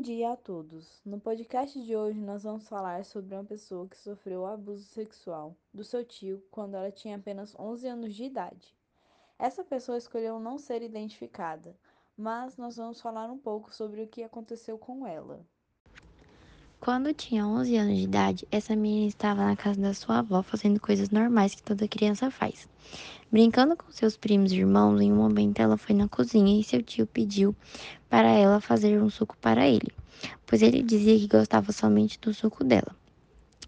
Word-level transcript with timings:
dia 0.00 0.32
a 0.32 0.36
todos. 0.36 1.02
No 1.04 1.20
podcast 1.20 1.78
de 1.84 1.94
hoje, 1.94 2.18
nós 2.18 2.44
vamos 2.44 2.66
falar 2.66 3.04
sobre 3.04 3.34
uma 3.34 3.44
pessoa 3.44 3.86
que 3.86 3.98
sofreu 3.98 4.46
abuso 4.46 4.84
sexual 4.84 5.54
do 5.70 5.84
seu 5.84 6.02
tio 6.02 6.42
quando 6.50 6.76
ela 6.76 6.90
tinha 6.90 7.18
apenas 7.18 7.54
11 7.58 7.86
anos 7.86 8.14
de 8.14 8.24
idade. 8.24 8.74
Essa 9.38 9.62
pessoa 9.62 9.98
escolheu 9.98 10.40
não 10.40 10.56
ser 10.56 10.80
identificada, 10.80 11.76
mas 12.16 12.56
nós 12.56 12.78
vamos 12.78 13.02
falar 13.02 13.30
um 13.30 13.36
pouco 13.36 13.70
sobre 13.70 14.02
o 14.02 14.08
que 14.08 14.22
aconteceu 14.22 14.78
com 14.78 15.06
ela. 15.06 15.44
Quando 16.78 17.12
tinha 17.12 17.44
11 17.44 17.76
anos 17.76 17.96
de 17.96 18.04
idade, 18.04 18.48
essa 18.48 18.76
menina 18.76 19.08
estava 19.08 19.44
na 19.44 19.56
casa 19.56 19.80
da 19.80 19.92
sua 19.92 20.18
avó 20.18 20.40
fazendo 20.42 20.78
coisas 20.78 21.10
normais 21.10 21.52
que 21.52 21.62
toda 21.62 21.88
criança 21.88 22.30
faz. 22.30 22.68
Brincando 23.32 23.76
com 23.76 23.90
seus 23.90 24.16
primos 24.16 24.52
e 24.52 24.58
irmãos, 24.58 25.00
em 25.00 25.12
um 25.12 25.16
momento 25.16 25.58
ela 25.58 25.76
foi 25.76 25.96
na 25.96 26.06
cozinha 26.06 26.60
e 26.60 26.62
seu 26.62 26.80
tio 26.82 27.04
pediu 27.06 27.56
para 28.08 28.28
ela 28.28 28.60
fazer 28.60 29.02
um 29.02 29.10
suco 29.10 29.36
para 29.40 29.66
ele, 29.66 29.90
pois 30.46 30.62
ele 30.62 30.80
dizia 30.80 31.18
que 31.18 31.26
gostava 31.26 31.72
somente 31.72 32.20
do 32.20 32.32
suco 32.32 32.62
dela. 32.62 32.94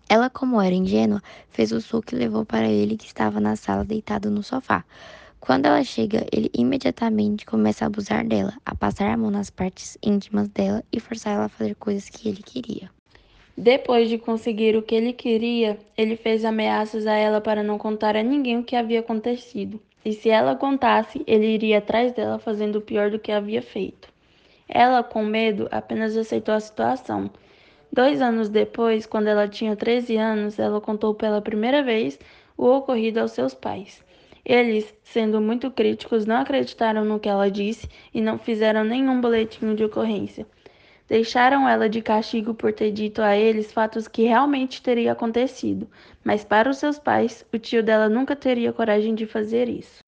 Ela, 0.08 0.30
como 0.30 0.60
era 0.60 0.74
ingênua, 0.74 1.20
fez 1.50 1.72
o 1.72 1.80
suco 1.80 2.14
e 2.14 2.18
levou 2.18 2.44
para 2.44 2.68
ele 2.68 2.96
que 2.96 3.06
estava 3.06 3.40
na 3.40 3.56
sala 3.56 3.84
deitado 3.84 4.30
no 4.30 4.44
sofá. 4.44 4.84
Quando 5.40 5.66
ela 5.66 5.82
chega, 5.82 6.24
ele 6.30 6.50
imediatamente 6.54 7.44
começa 7.44 7.84
a 7.84 7.88
abusar 7.88 8.24
dela, 8.24 8.52
a 8.64 8.76
passar 8.76 9.10
a 9.10 9.16
mão 9.16 9.30
nas 9.30 9.50
partes 9.50 9.98
íntimas 10.02 10.48
dela 10.48 10.84
e 10.92 11.00
forçar 11.00 11.34
ela 11.34 11.46
a 11.46 11.48
fazer 11.48 11.74
coisas 11.74 12.08
que 12.08 12.28
ele 12.28 12.42
queria. 12.42 12.97
Depois 13.60 14.08
de 14.08 14.18
conseguir 14.18 14.76
o 14.76 14.82
que 14.82 14.94
ele 14.94 15.12
queria, 15.12 15.76
ele 15.96 16.14
fez 16.14 16.44
ameaças 16.44 17.08
a 17.08 17.14
ela 17.14 17.40
para 17.40 17.60
não 17.60 17.76
contar 17.76 18.14
a 18.14 18.22
ninguém 18.22 18.60
o 18.60 18.62
que 18.62 18.76
havia 18.76 19.00
acontecido. 19.00 19.80
E 20.04 20.12
se 20.12 20.30
ela 20.30 20.54
contasse, 20.54 21.24
ele 21.26 21.44
iria 21.44 21.78
atrás 21.78 22.12
dela 22.12 22.38
fazendo 22.38 22.76
o 22.76 22.80
pior 22.80 23.10
do 23.10 23.18
que 23.18 23.32
havia 23.32 23.60
feito. 23.60 24.08
Ela, 24.68 25.02
com 25.02 25.24
medo, 25.24 25.66
apenas 25.72 26.16
aceitou 26.16 26.54
a 26.54 26.60
situação. 26.60 27.28
Dois 27.92 28.22
anos 28.22 28.48
depois, 28.48 29.06
quando 29.06 29.26
ela 29.26 29.48
tinha 29.48 29.74
13 29.74 30.16
anos, 30.16 30.56
ela 30.56 30.80
contou 30.80 31.12
pela 31.12 31.42
primeira 31.42 31.82
vez 31.82 32.16
o 32.56 32.64
ocorrido 32.64 33.18
aos 33.18 33.32
seus 33.32 33.54
pais. 33.54 34.04
Eles, 34.44 34.94
sendo 35.02 35.40
muito 35.40 35.68
críticos, 35.68 36.26
não 36.26 36.36
acreditaram 36.36 37.04
no 37.04 37.18
que 37.18 37.28
ela 37.28 37.50
disse 37.50 37.88
e 38.14 38.20
não 38.20 38.38
fizeram 38.38 38.84
nenhum 38.84 39.20
boletim 39.20 39.74
de 39.74 39.82
ocorrência. 39.82 40.46
Deixaram 41.08 41.66
ela 41.66 41.88
de 41.88 42.02
castigo 42.02 42.52
por 42.52 42.70
ter 42.70 42.92
dito 42.92 43.22
a 43.22 43.34
eles 43.34 43.72
fatos 43.72 44.06
que 44.06 44.24
realmente 44.24 44.82
teria 44.82 45.12
acontecido, 45.12 45.88
mas 46.22 46.44
para 46.44 46.68
os 46.68 46.76
seus 46.76 46.98
pais, 46.98 47.46
o 47.50 47.58
tio 47.58 47.82
dela 47.82 48.10
nunca 48.10 48.36
teria 48.36 48.74
coragem 48.74 49.14
de 49.14 49.24
fazer 49.24 49.70
isso. 49.70 50.04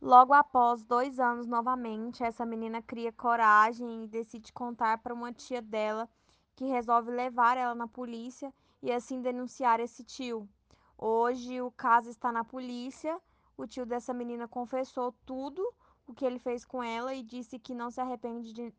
Logo 0.00 0.32
após 0.32 0.82
dois 0.82 1.20
anos, 1.20 1.46
novamente, 1.46 2.24
essa 2.24 2.46
menina 2.46 2.80
cria 2.80 3.12
coragem 3.12 4.04
e 4.04 4.08
decide 4.08 4.54
contar 4.54 4.96
para 4.98 5.12
uma 5.12 5.34
tia 5.34 5.60
dela, 5.60 6.08
que 6.56 6.64
resolve 6.64 7.10
levar 7.10 7.58
ela 7.58 7.74
na 7.74 7.86
polícia 7.86 8.50
e 8.82 8.90
assim 8.90 9.20
denunciar 9.20 9.80
esse 9.80 10.02
tio. 10.02 10.48
Hoje 10.96 11.60
o 11.60 11.70
caso 11.70 12.08
está 12.08 12.32
na 12.32 12.42
polícia. 12.42 13.20
O 13.54 13.66
tio 13.66 13.84
dessa 13.84 14.14
menina 14.14 14.48
confessou 14.48 15.14
tudo 15.26 15.62
o 16.08 16.14
que 16.14 16.24
ele 16.24 16.38
fez 16.38 16.64
com 16.64 16.82
ela 16.82 17.14
e 17.14 17.22
disse 17.22 17.58
que 17.58 17.74
não 17.74 17.90
se 17.90 18.00
arrepende 18.00 18.52
de, 18.52 18.72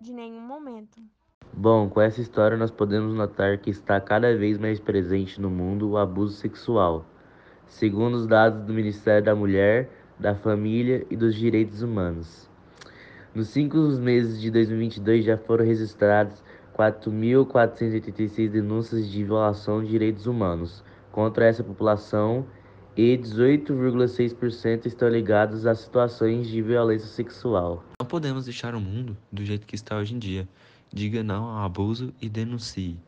de 0.00 0.12
nenhum 0.12 0.40
momento. 0.40 1.00
Bom, 1.52 1.88
com 1.88 2.00
essa 2.00 2.20
história 2.20 2.56
nós 2.56 2.70
podemos 2.70 3.14
notar 3.14 3.58
que 3.58 3.70
está 3.70 4.00
cada 4.00 4.36
vez 4.36 4.58
mais 4.58 4.80
presente 4.80 5.40
no 5.40 5.48
mundo 5.48 5.90
o 5.90 5.96
abuso 5.96 6.34
sexual. 6.34 7.06
Segundo 7.66 8.14
os 8.14 8.26
dados 8.26 8.64
do 8.64 8.72
Ministério 8.72 9.24
da 9.24 9.34
Mulher, 9.34 9.90
da 10.18 10.34
Família 10.34 11.06
e 11.10 11.16
dos 11.16 11.34
Direitos 11.34 11.82
Humanos. 11.82 12.50
Nos 13.34 13.48
cinco 13.48 13.78
meses 13.78 14.40
de 14.40 14.50
2022 14.50 15.24
já 15.24 15.38
foram 15.38 15.64
registradas 15.64 16.42
4.486 16.76 18.50
denúncias 18.50 19.08
de 19.08 19.24
violação 19.24 19.82
de 19.82 19.90
direitos 19.90 20.26
humanos 20.26 20.84
contra 21.10 21.46
essa 21.46 21.62
população 21.62 22.46
e 22.96 23.16
18,6% 23.16 24.86
estão 24.86 25.08
ligados 25.08 25.66
a 25.66 25.74
situações 25.74 26.48
de 26.48 26.60
violência 26.60 27.08
sexual. 27.08 27.84
Não 28.00 28.06
podemos 28.06 28.44
deixar 28.44 28.74
o 28.74 28.80
mundo 28.80 29.16
do 29.30 29.44
jeito 29.44 29.66
que 29.66 29.74
está 29.74 29.96
hoje 29.96 30.14
em 30.14 30.18
dia. 30.18 30.48
Diga 30.92 31.22
não 31.22 31.44
ao 31.44 31.64
abuso 31.64 32.12
e 32.20 32.28
denuncie. 32.28 32.98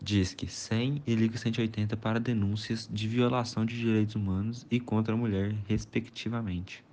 Disque 0.00 0.46
100 0.46 1.02
e 1.06 1.14
liga 1.14 1.38
180 1.38 1.96
para 1.96 2.20
denúncias 2.20 2.88
de 2.92 3.08
violação 3.08 3.64
de 3.64 3.78
direitos 3.78 4.14
humanos 4.14 4.66
e 4.70 4.78
contra 4.78 5.14
a 5.14 5.16
mulher, 5.16 5.54
respectivamente. 5.66 6.84